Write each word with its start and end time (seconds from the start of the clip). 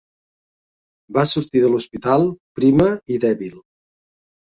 Va 1.17 1.25
sortir 1.31 1.61
de 1.65 1.69
l'hospital 1.73 2.25
prima 2.61 2.87
i 3.17 3.21
dèbil. 3.27 3.53